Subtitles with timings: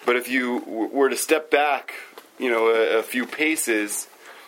[0.03, 1.93] But if you w- were to step back,
[2.39, 4.07] you know a, a few paces,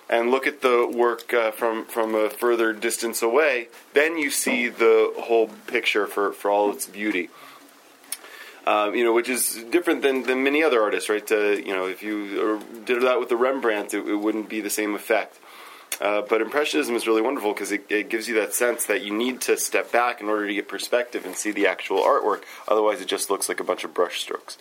[0.09, 4.67] and look at the work uh, from from a further distance away, then you see
[4.67, 7.29] the whole picture for, for all its beauty.
[8.65, 11.29] Uh, you know, which is different than, than many other artists, right?
[11.29, 14.69] You know, if you uh, did that with the Rembrandt, it, it wouldn't be the
[14.69, 15.37] same effect.
[15.99, 19.13] Uh, but Impressionism is really wonderful because it, it gives you that sense that you
[19.13, 22.43] need to step back in order to get perspective and see the actual artwork.
[22.67, 24.57] Otherwise, it just looks like a bunch of brush strokes.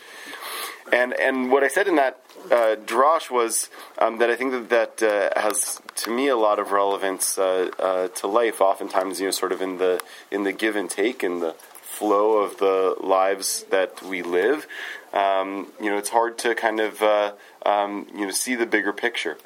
[0.92, 4.98] And and what I said in that uh, drosh was um, that I think that
[4.98, 8.60] that uh, has to me a lot of relevance uh, to life.
[8.60, 10.00] Oftentimes, you know, sort of in the
[10.30, 11.54] in the give and take and the
[12.02, 14.66] flow of the lives that we live.
[15.12, 18.92] Um, you know, it's hard to kind of uh, um, you know see the bigger
[18.92, 19.38] picture.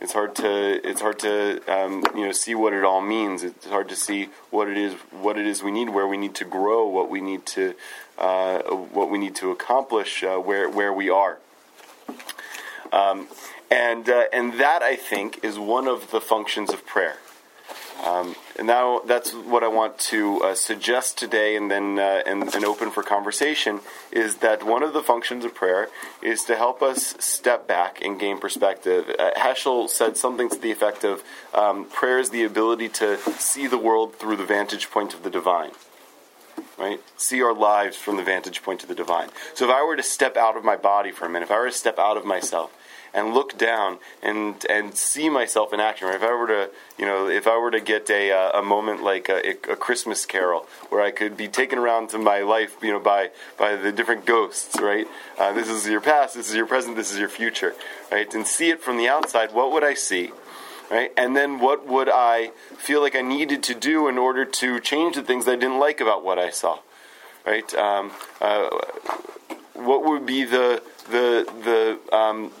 [0.00, 3.44] It's hard to it's hard to um, you know see what it all means.
[3.44, 4.94] It's hard to see what it is
[5.26, 7.74] what it is we need, where we need to grow, what we need to
[8.16, 8.60] uh,
[8.96, 11.36] what we need to accomplish, uh, where where we are.
[12.90, 13.28] Um,
[13.70, 17.18] and uh, and that I think is one of the functions of prayer.
[18.58, 22.64] And now that's what I want to uh, suggest today, and then uh, and, and
[22.64, 23.80] open for conversation.
[24.10, 25.88] Is that one of the functions of prayer
[26.22, 29.14] is to help us step back and gain perspective.
[29.16, 31.22] Uh, Heschel said something to the effect of
[31.54, 35.30] um, prayer is the ability to see the world through the vantage point of the
[35.30, 35.70] divine.
[36.76, 37.00] Right?
[37.16, 39.28] See our lives from the vantage point of the divine.
[39.54, 41.58] So if I were to step out of my body for a minute, if I
[41.58, 42.72] were to step out of myself
[43.14, 46.08] and look down and and see myself in action.
[46.08, 46.16] Right?
[46.16, 49.02] If I were to, you know, if I were to get a uh, a moment
[49.02, 52.92] like a, a Christmas Carol, where I could be taken around to my life, you
[52.92, 55.06] know, by by the different ghosts, right?
[55.38, 57.74] Uh, this is your past, this is your present, this is your future,
[58.10, 58.32] right?
[58.34, 59.52] And see it from the outside.
[59.52, 60.32] What would I see?
[60.90, 61.12] Right?
[61.18, 65.16] And then what would I feel like I needed to do in order to change
[65.16, 66.78] the things I didn't like about what I saw?
[67.44, 67.74] Right?
[67.74, 68.70] Um, uh,
[69.74, 72.52] what would be the the the um,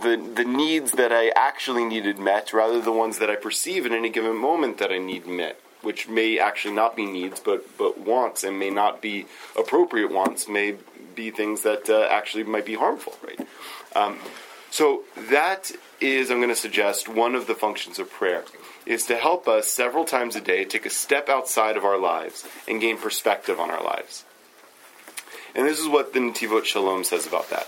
[0.00, 3.86] the the needs that I actually needed met, rather than the ones that I perceive
[3.86, 7.76] in any given moment that I need met, which may actually not be needs, but
[7.76, 9.26] but wants, and may not be
[9.56, 10.76] appropriate wants, may
[11.14, 13.40] be things that uh, actually might be harmful, right?
[13.96, 14.18] Um,
[14.70, 18.44] so that is, I'm going to suggest, one of the functions of prayer
[18.86, 22.46] is to help us several times a day take a step outside of our lives
[22.68, 24.24] and gain perspective on our lives.
[25.54, 27.66] And this is what the Netivot Shalom says about that.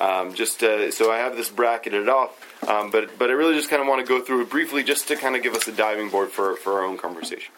[0.00, 2.30] Um, just uh, so I have this bracketed off,
[2.68, 5.08] um, but but I really just kind of want to go through it briefly, just
[5.08, 7.52] to kind of give us a diving board for for our own conversation.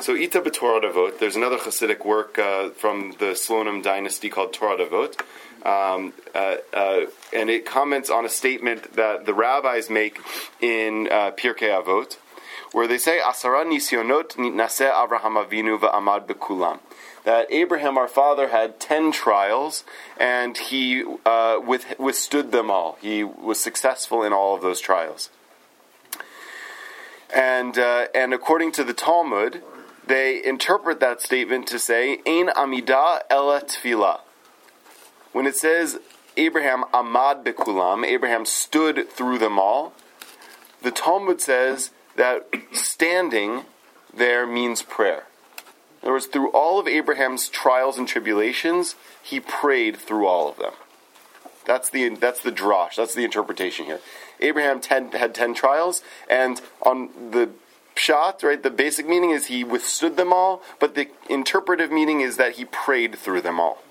[0.00, 1.18] So Ita b'Torat Avot.
[1.18, 5.20] There's another Hasidic work uh, from the Slonim dynasty called Torat Avot,
[5.66, 7.00] um, uh, uh,
[7.34, 10.18] and it comments on a statement that the rabbis make
[10.60, 12.16] in uh, Pirkei Avot,
[12.72, 16.80] where they say Asara nisyonot nitnaseh Avraham Avinu va'amad bekulam
[17.24, 19.84] that Abraham, our father, had ten trials,
[20.18, 22.96] and he uh, with, withstood them all.
[23.00, 25.30] He was successful in all of those trials.
[27.32, 29.62] And uh, and according to the Talmud,
[30.06, 34.20] they interpret that statement to say "Ein amida ela tefillah."
[35.32, 36.00] When it says
[36.36, 39.92] Abraham amad bekulam, Abraham stood through them all.
[40.82, 41.90] The Talmud says
[42.20, 43.64] that standing
[44.12, 45.24] there means prayer.
[46.02, 50.58] In other words, through all of Abraham's trials and tribulations, he prayed through all of
[50.58, 50.74] them.
[51.64, 52.96] That's the that's the drosh.
[52.96, 54.00] That's the interpretation here.
[54.38, 57.48] Abraham ten, had ten trials, and on the
[57.96, 62.36] pshat, right, the basic meaning is he withstood them all, but the interpretive meaning is
[62.36, 63.82] that he prayed through them all.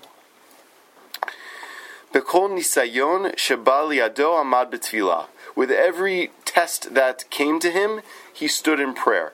[5.56, 8.01] With every test that came to him,
[8.33, 9.33] he stood in prayer.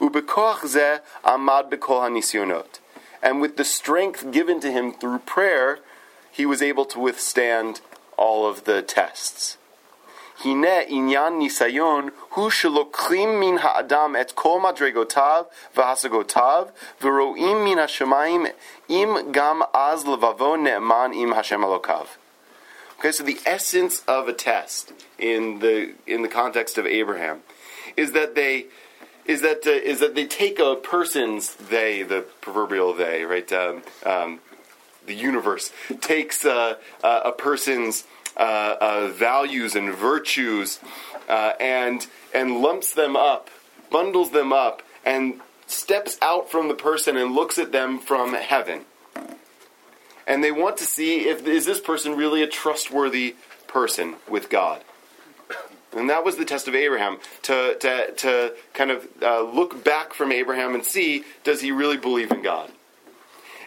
[0.00, 2.78] Ubekoch ze amad bekol hanisyonot.
[3.22, 5.78] And with the strength given to him through prayer,
[6.30, 7.80] he was able to withstand
[8.16, 9.58] all of the tests.
[10.44, 15.44] הנה עניין ניסיון הוא שלוקחים מן האדם את כל מדרגותיו
[15.76, 16.66] והשגותיו
[17.02, 18.46] ורואים מן השמיים
[18.90, 22.06] אם גם אז לבבו נאמן עם השם אלוקיו.
[22.99, 27.41] Okay, so the essence of a test in the in the context of Abraham
[27.97, 28.67] is that they
[29.25, 33.83] is that uh, is that they take a person's they the proverbial they right um,
[34.05, 34.39] um,
[35.05, 35.71] the universe
[36.01, 38.05] takes uh, uh, a person's
[38.37, 40.79] uh, uh, values and virtues
[41.29, 43.49] uh, and and lumps them up,
[43.89, 48.81] bundles them up, and steps out from the person and looks at them from heaven.
[50.27, 53.35] And they want to see if is this person really a trustworthy
[53.67, 54.81] person with God.
[55.95, 60.13] And that was the test of Abraham to, to, to kind of uh, look back
[60.13, 62.71] from Abraham and see does he really believe in God.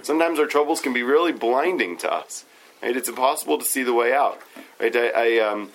[0.01, 2.45] Sometimes our troubles can be really blinding to us.
[2.81, 2.95] Right?
[2.95, 4.39] It's impossible to see the way out.
[4.79, 4.95] Right?
[4.95, 5.69] I, I um,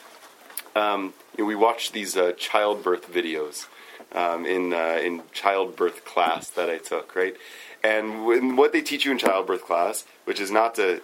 [0.75, 3.67] um, you know, we watch these uh, childbirth videos
[4.15, 7.37] um, in uh, in childbirth class that I took, right?
[7.85, 11.01] And when, what they teach you in childbirth class, which is not to,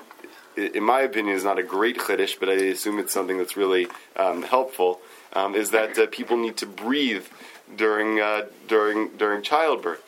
[0.57, 3.89] in my opinion, is not a great chiddush, but I assume it's something that's really
[4.17, 5.01] um, helpful,
[5.33, 7.27] um, is that uh, people need to breathe
[7.77, 10.03] during uh, during during childbirth.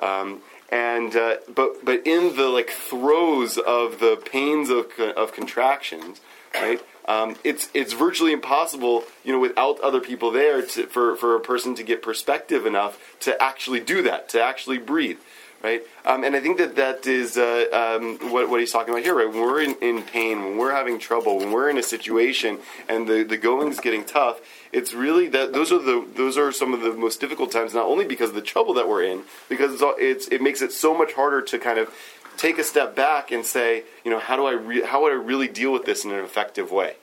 [0.00, 0.40] Um,
[0.70, 6.20] and uh, but but in the like throes of the pains of, of contractions,
[6.54, 6.80] right?
[7.06, 11.40] Um, it's it's virtually impossible, you know, without other people there, to, for for a
[11.40, 15.18] person to get perspective enough to actually do that, to actually breathe,
[15.62, 15.82] right?
[16.06, 19.14] Um, and I think that that is uh, um, what what he's talking about here,
[19.14, 19.28] right?
[19.28, 22.58] When we're in, in pain, when we're having trouble, when we're in a situation
[22.88, 24.40] and the the going's getting tough,
[24.72, 27.74] it's really that those are the those are some of the most difficult times.
[27.74, 30.72] Not only because of the trouble that we're in, because it's, it's it makes it
[30.72, 31.94] so much harder to kind of
[32.36, 35.16] take a step back and say, you know, how do I re- how would I
[35.16, 36.96] really deal with this in an effective way?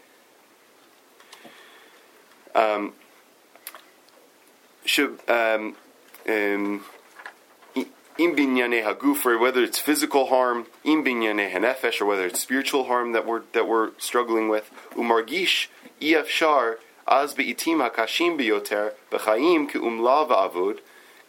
[2.56, 2.94] Um,
[5.28, 5.76] um,
[6.28, 6.86] um,
[8.18, 8.36] in
[9.40, 13.92] whether it's physical harm, binyane hanefesh, or whether it's spiritual harm that we're that we're
[13.98, 15.68] struggling with, umargish
[16.02, 16.76] iafshar
[17.08, 20.80] az beitim hakashim biyoter b'chaim ki umla va'avud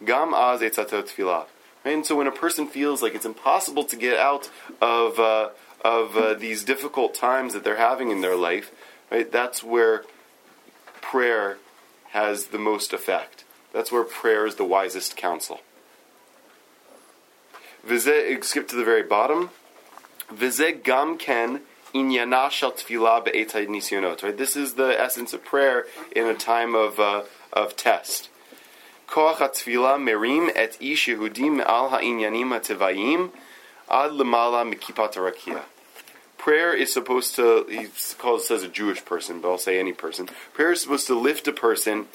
[0.03, 1.45] gam az etzatot tefillah.
[1.85, 4.49] And so when a person feels like it's impossible to get out
[4.81, 5.49] of, uh,
[5.83, 8.71] of uh, these difficult times that they're having in their life,
[9.11, 10.05] right, that's where
[11.13, 11.57] prayer
[12.09, 13.43] has the most effect.
[13.71, 15.61] That's where prayer is the wisest counsel.
[17.87, 19.51] Vize, skip to the very bottom.
[20.33, 21.61] Vize gam ken
[21.93, 24.37] inyana shel be'etay nisyonot.
[24.37, 27.25] This is the essence of prayer in a time of uh,
[27.61, 28.29] of test.
[29.07, 33.29] Koach HaTfilah merim et ish Yehudim al ha'inyanim ha'tevayim
[33.87, 35.13] ad lemala mikipat.
[36.43, 40.27] Prayer is supposed to, he calls, says a Jewish person, but I'll say any person.
[40.51, 42.07] Prayer is supposed to lift a person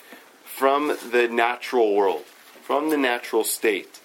[0.44, 2.24] from the natural world,
[2.60, 4.00] from the natural state,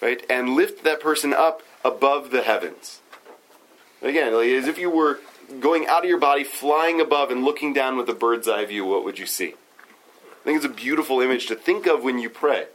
[0.00, 0.24] right?
[0.30, 3.00] And lift that person up above the heavens.
[4.00, 5.18] Again, like, as if you were
[5.58, 8.84] going out of your body, flying above and looking down with a bird's eye view,
[8.84, 9.54] what would you see?
[9.54, 12.66] I think it's a beautiful image to think of when you pray,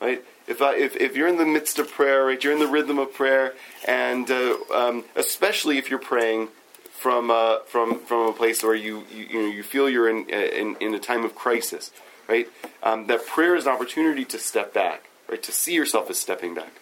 [0.00, 0.24] right?
[0.46, 2.98] If, I, if, if you're in the midst of prayer, right, you're in the rhythm
[2.98, 3.54] of prayer,
[3.86, 6.48] and uh, um, especially if you're praying
[6.90, 10.28] from, uh, from, from a place where you, you, you, know, you feel you're in,
[10.28, 11.90] in, in a time of crisis,
[12.28, 12.48] right?
[12.82, 15.42] Um, that prayer is an opportunity to step back, right?
[15.42, 16.72] To see yourself as stepping back.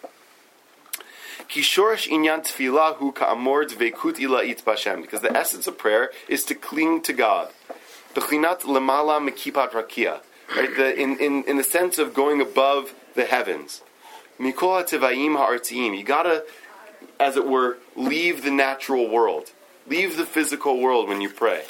[1.49, 5.01] Kishorish inyan tefillah hu ka'amor dveikut ila'it b'Hashem.
[5.01, 7.49] Because the essence of prayer is to cling to God.
[8.15, 9.73] Mekipat.
[10.55, 10.75] Right?
[10.77, 13.81] The, in, in, in the sense of going above the heavens.
[14.39, 15.97] Mikol ha'tevayim.
[15.97, 16.45] You gotta,
[17.19, 19.51] as it were, leave the natural world.
[19.87, 21.63] Leave the physical world when you pray.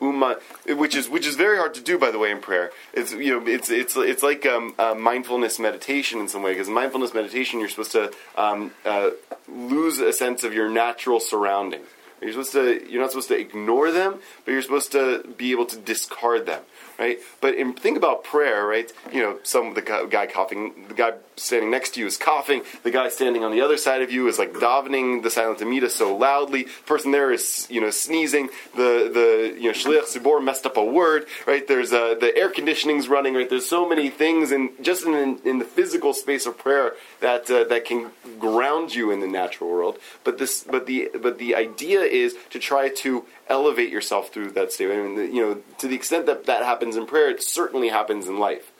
[0.00, 2.70] Uma, which is which is very hard to do, by the way, in prayer.
[2.94, 6.70] It's you know it's it's it's like um, uh, mindfulness meditation in some way because
[6.70, 9.10] mindfulness meditation you're supposed to um, uh,
[9.46, 11.86] lose a sense of your natural surroundings.
[12.20, 15.66] You're supposed to you're not supposed to ignore them, but you're supposed to be able
[15.66, 16.62] to discard them
[17.00, 17.18] right?
[17.40, 18.92] But in, think about prayer, right?
[19.10, 22.62] You know, some the guy coughing, the guy standing next to you is coughing.
[22.82, 25.88] The guy standing on the other side of you is like davening the silent Amida
[25.88, 26.64] so loudly.
[26.64, 28.50] The person there is you know sneezing.
[28.76, 31.66] The the you know shliach tzibur messed up a word, right?
[31.66, 33.48] There's uh, the air conditioning's running, right?
[33.48, 37.64] There's so many things, and just in, in the physical space of prayer that uh,
[37.64, 39.98] that can ground you in the natural world.
[40.22, 44.72] But this, but the but the idea is to try to elevate yourself through that
[44.72, 44.90] state.
[44.90, 48.26] I mean, you know, to the extent that that happens in prayer, it certainly happens
[48.26, 48.70] in life,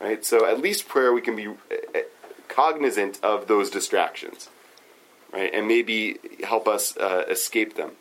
[0.00, 0.24] right?
[0.24, 2.02] So at least prayer, we can be eh, eh,
[2.48, 4.48] cognizant of those distractions,
[5.32, 7.92] right, and maybe help us uh, escape them.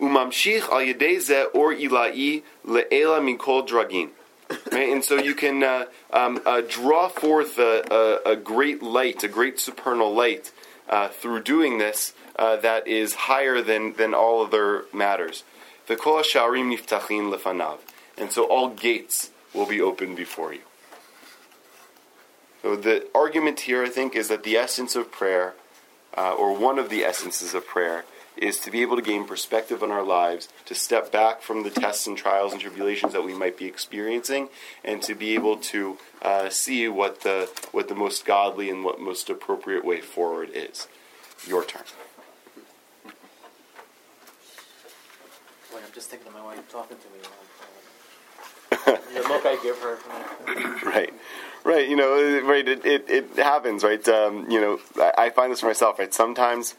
[0.00, 4.10] Umamshich al yedeze or ilai le'ela minkol dragin.
[4.70, 4.90] Right?
[4.90, 9.28] And so you can uh, um, uh, draw forth a, a, a, great light, a
[9.28, 10.52] great supernal light,
[10.88, 15.44] uh, through doing this uh, that is higher than, than all other matters.
[17.30, 17.78] Lefanav.
[18.16, 20.62] And so all gates will be open before you.
[22.62, 25.54] So the argument here, I think, is that the essence of prayer,
[26.16, 28.04] uh, or one of the essences of prayer,
[28.36, 31.70] is to be able to gain perspective on our lives, to step back from the
[31.70, 34.48] tests and trials and tribulations that we might be experiencing,
[34.84, 38.98] and to be able to uh, see what the what the most godly and what
[38.98, 40.88] most appropriate way forward is.
[41.46, 41.82] Your turn.
[45.72, 47.20] Wait, I'm just thinking of my wife talking to me.
[49.14, 49.98] the look I give her.
[50.84, 51.14] right,
[51.62, 51.88] right.
[51.88, 52.66] You know, right.
[52.66, 54.06] It it, it happens, right?
[54.08, 56.12] Um, you know, I, I find this for myself, right?
[56.12, 56.74] Sometimes,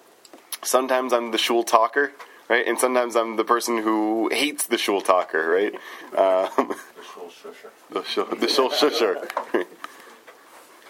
[0.62, 2.12] sometimes I'm the shul talker,
[2.50, 2.67] right?
[2.67, 5.74] And sometimes I'm the person who hates the shul talker, right?
[6.17, 6.67] Um,
[7.93, 8.39] the shul shusher.
[8.39, 9.65] The shul, shusher.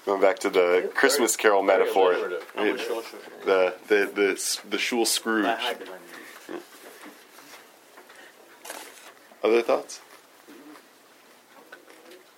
[0.05, 2.11] Going back to the Christmas Carol metaphor,
[2.55, 2.77] right?
[3.45, 5.45] the the the the shul Scrooge.
[9.45, 10.01] Other thoughts?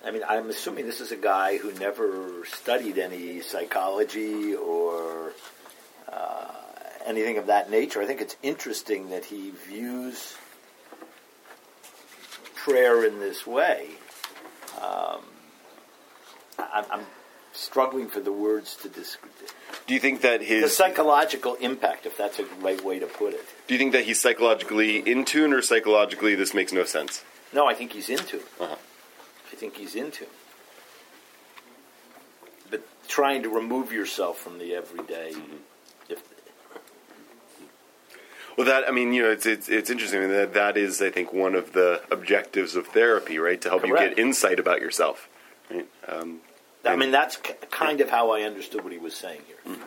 [0.04, 5.32] I mean, I'm assuming this is a guy who never studied any psychology or
[6.12, 6.52] uh,
[7.06, 8.02] anything of that nature.
[8.02, 10.36] I think it's interesting that he views
[12.56, 13.88] prayer in this way.
[14.76, 15.22] Um,
[16.60, 17.06] I, I'm
[17.58, 19.32] struggling for the words to describe.
[19.86, 23.34] Do you think that his the psychological impact, if that's a right way to put
[23.34, 23.46] it?
[23.68, 27.24] Do you think that he's psychologically in tune, or psychologically this makes no sense?
[27.54, 28.38] No, I think he's into.
[28.60, 28.76] Uh-huh.
[29.52, 30.26] I think he's into.
[32.70, 35.32] But trying to remove yourself from the everyday.
[35.34, 35.56] Mm-hmm.
[36.10, 36.22] If,
[38.58, 41.02] well, that I mean, you know, it's it's, it's interesting I mean, that that is,
[41.02, 43.60] I think, one of the objectives of therapy, right?
[43.62, 44.02] To help Correct.
[44.02, 45.30] you get insight about yourself.
[45.72, 45.88] Right?
[46.08, 46.42] Um,
[46.88, 47.38] I mean, that's
[47.72, 49.58] kind of how I understood what he was saying here.
[49.66, 49.82] Mm-hmm.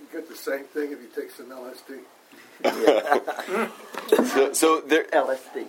[0.00, 2.00] You get the same thing if you take some LSD.
[4.32, 5.66] so, so, there, LSD.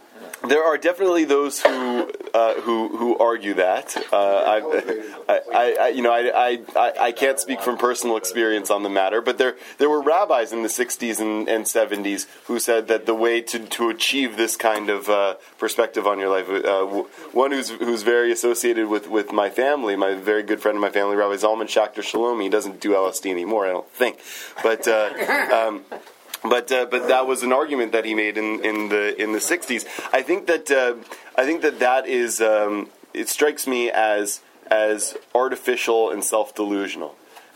[0.47, 3.95] There are definitely those who uh, who who argue that.
[4.11, 8.83] Uh, I, I, I, you know, I, I, I can't speak from personal experience on
[8.83, 12.87] the matter, but there there were rabbis in the '60s and, and '70s who said
[12.87, 16.85] that the way to, to achieve this kind of uh, perspective on your life, uh,
[17.31, 20.89] one who's who's very associated with, with my family, my very good friend of my
[20.89, 24.19] family, Rabbi Zalman Schachter Shalomi, he doesn't do LSD anymore, I don't think,
[24.63, 24.87] but.
[24.87, 25.85] Uh, um,
[26.43, 29.39] but uh, but that was an argument that he made in, in the in the
[29.39, 29.85] '60s.
[30.13, 30.95] I think that uh,
[31.35, 37.15] I think that that is um, it strikes me as as artificial and self delusional.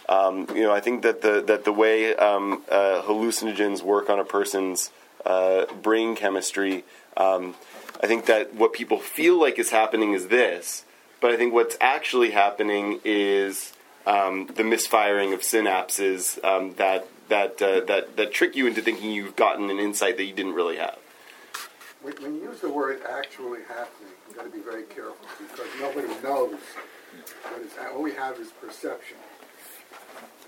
[0.09, 4.19] Um, you know, I think that the that the way um, uh, hallucinogens work on
[4.19, 4.91] a person's
[5.25, 6.83] uh, brain chemistry.
[7.15, 7.55] Um,
[8.01, 10.83] I think that what people feel like is happening is this,
[11.21, 13.71] but I think what's actually happening is
[14.05, 19.11] um, the misfiring of synapses um, that that uh, that that trick you into thinking
[19.11, 20.97] you've gotten an insight that you didn't really have.
[22.01, 26.07] When, you use the word "actually happening," you've got to be very careful because nobody
[26.21, 26.59] knows
[27.43, 27.71] what is.
[27.93, 29.17] All we have is perception.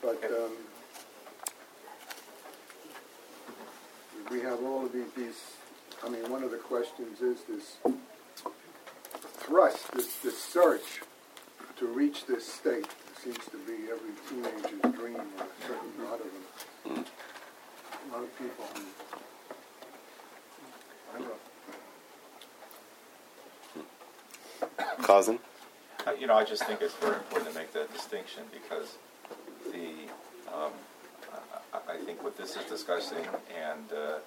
[0.01, 0.51] But um,
[4.29, 5.41] we have all of these, these.
[6.03, 7.77] I mean, one of the questions is this
[9.45, 11.01] thrust, this, this search
[11.77, 12.87] to reach this state.
[13.27, 16.27] It seems to be every teenager's dream, or a certain lot of
[16.93, 17.05] them.
[18.07, 18.65] A lot of people.
[21.13, 21.27] I don't
[24.77, 25.03] know.
[25.03, 25.39] Cousin?
[26.05, 28.97] Uh, You know, I just think it's very important to make that distinction because
[29.71, 30.07] the,
[30.53, 30.71] um,
[31.73, 33.25] I, I- I think what this is discussing
[33.59, 34.19] and uh,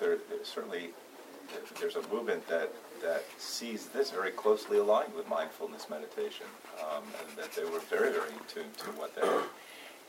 [0.00, 0.90] there, there certainly,
[1.78, 2.72] there's a movement that,
[3.02, 6.46] that sees this very closely aligned with mindfulness meditation.
[6.90, 9.44] Um, And that they were very, very in tune to what that is.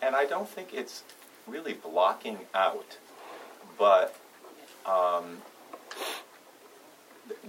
[0.02, 1.04] And I don't think it's
[1.48, 2.98] really blocking out,
[3.78, 4.16] but
[4.86, 5.40] um,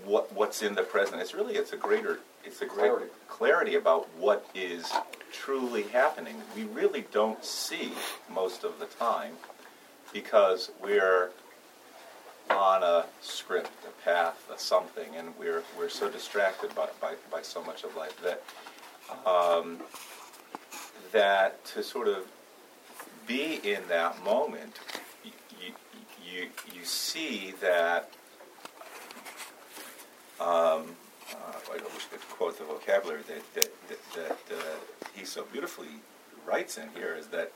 [0.04, 1.20] what what's in the present.
[1.20, 3.06] It's really it's a greater it's a great Clarity.
[3.28, 4.90] clarity about what is
[5.32, 6.37] truly happening.
[6.56, 7.92] We really don't see
[8.32, 9.34] most of the time
[10.12, 11.30] because we're
[12.50, 17.42] on a script, a path, a something, and we're we're so distracted by by, by
[17.42, 18.42] so much of life that
[19.26, 19.78] um,
[21.12, 22.26] that to sort of
[23.26, 24.78] be in that moment,
[25.24, 25.32] you
[26.24, 28.10] you you, see that
[30.40, 30.96] um,
[31.32, 34.16] uh, I wish I could quote the vocabulary that, that, that,
[34.48, 36.00] that uh, he so beautifully
[36.46, 37.52] writes in here is that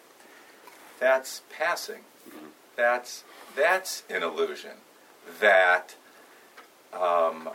[1.00, 2.00] that's passing.
[2.76, 3.25] That's,
[3.56, 4.73] that's an illusion.
[5.40, 5.96] That
[6.92, 7.50] um,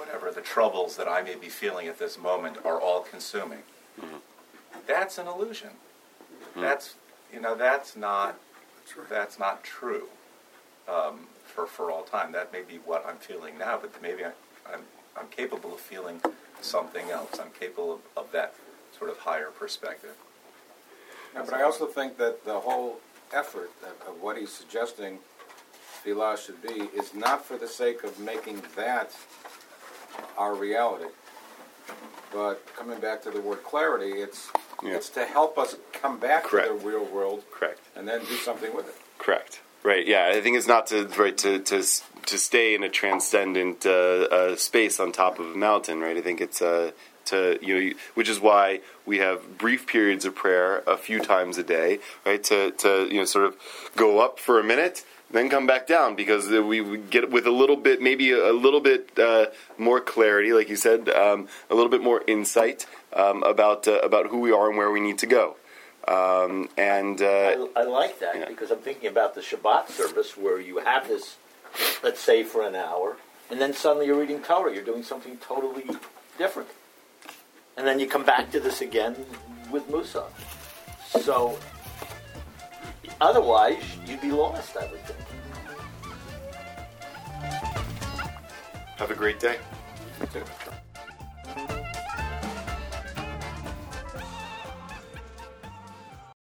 [0.00, 3.58] whatever the troubles that I may be feeling at this moment are all consuming.
[4.86, 5.70] That's an illusion.
[6.56, 6.94] That's,
[7.32, 8.38] you know, that's not,
[8.78, 9.08] That's right.
[9.10, 10.08] that's not true
[10.88, 12.32] um, for, for all time.
[12.32, 14.32] That may be what I'm feeling now, but maybe I,
[14.72, 14.80] I'm,
[15.18, 16.20] I'm capable of feeling
[16.62, 17.38] something else.
[17.38, 18.54] I'm capable of, of that
[18.98, 20.16] sort of higher perspective.
[21.34, 23.00] Yeah, but I also think that the whole
[23.34, 25.18] effort of, of what he's suggesting
[26.02, 29.14] Vilas should be is not for the sake of making that
[30.40, 31.04] our reality.
[32.32, 34.48] But coming back to the word clarity, it's
[34.82, 34.94] Yeah.
[34.94, 36.68] it's to help us come back Correct.
[36.68, 37.80] to the real world Correct.
[37.94, 38.96] and then do something with it.
[39.18, 39.60] Correct.
[39.82, 40.06] Right.
[40.06, 40.26] Yeah.
[40.34, 41.78] I think it's not to right to to
[42.26, 43.90] to stay in a transcendent uh,
[44.38, 46.00] uh, space on top of a mountain.
[46.00, 46.16] Right.
[46.16, 46.92] I think it's uh,
[47.26, 51.58] to you know, which is why we have brief periods of prayer a few times
[51.58, 51.98] a day.
[52.24, 52.42] Right.
[52.44, 53.56] To to you know sort of
[53.96, 55.04] go up for a minute.
[55.32, 58.80] Then come back down because we get with a little bit, maybe a, a little
[58.80, 59.46] bit uh,
[59.78, 64.26] more clarity, like you said, um, a little bit more insight um, about uh, about
[64.26, 65.56] who we are and where we need to go.
[66.08, 68.48] Um, and uh, I, I like that Yeah.
[68.48, 71.36] because I'm thinking about the Shabbat service where you have this,
[72.02, 73.16] let's say, for an hour,
[73.50, 74.74] and then suddenly you're reading Torah.
[74.74, 75.84] You're doing something totally
[76.38, 76.70] different.
[77.76, 79.14] And then you come back to this again
[79.70, 80.30] with Musaf.
[81.22, 81.58] So,
[83.20, 85.18] otherwise, you'd be lost, I would think.
[88.96, 89.56] have a great day.